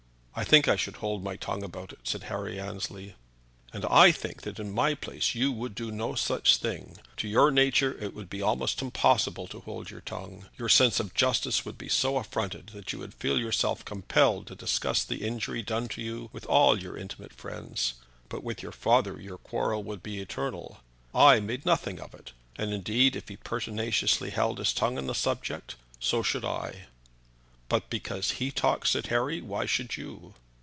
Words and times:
"I 0.33 0.45
think 0.45 0.67
I 0.69 0.77
should 0.77 0.95
hold 0.95 1.23
my 1.25 1.35
tongue 1.35 1.61
about 1.61 1.91
it," 1.91 1.99
said 2.05 2.23
Harry 2.23 2.57
Annesley. 2.57 3.15
"And 3.73 3.83
I 3.85 4.13
think 4.13 4.41
that 4.43 4.59
in 4.61 4.71
my 4.71 4.95
place 4.95 5.35
you 5.35 5.51
would 5.51 5.75
do 5.75 5.91
no 5.91 6.15
such 6.15 6.55
thing. 6.57 6.97
To 7.17 7.27
your 7.27 7.51
nature 7.51 7.97
it 8.01 8.15
would 8.15 8.29
be 8.29 8.41
almost 8.41 8.81
impossible 8.81 9.45
to 9.47 9.59
hold 9.59 9.89
your 9.91 9.99
tongue. 9.99 10.47
Your 10.57 10.69
sense 10.69 11.01
of 11.01 11.13
justice 11.13 11.65
would 11.65 11.77
be 11.77 11.89
so 11.89 12.15
affronted 12.17 12.67
that 12.67 12.93
you 12.93 12.99
would 12.99 13.13
feel 13.13 13.37
yourself 13.37 13.83
compelled 13.83 14.47
to 14.47 14.55
discuss 14.55 15.03
the 15.03 15.23
injury 15.25 15.61
done 15.61 15.89
to 15.89 16.01
you 16.01 16.29
with 16.31 16.45
all 16.45 16.79
your 16.81 16.97
intimate 16.97 17.33
friends. 17.33 17.95
But 18.29 18.43
with 18.43 18.63
your 18.63 18.71
father 18.71 19.21
your 19.21 19.37
quarrel 19.37 19.83
would 19.83 20.01
be 20.01 20.21
eternal. 20.21 20.79
I 21.13 21.41
made 21.41 21.65
nothing 21.65 21.99
of 21.99 22.13
it, 22.13 22.31
and, 22.55 22.73
indeed, 22.73 23.17
if 23.17 23.27
he 23.27 23.35
pertinaciously 23.35 24.29
held 24.29 24.59
his 24.59 24.71
tongue 24.73 24.97
on 24.97 25.07
the 25.07 25.13
subject, 25.13 25.75
so 25.99 26.23
should 26.23 26.45
I." 26.45 26.87
"But 27.69 27.89
because 27.89 28.31
he 28.31 28.51
talks," 28.51 28.89
said 28.91 29.05
Harry, 29.07 29.39
"why 29.39 29.65
should 29.65 29.95
you?" 29.95 30.33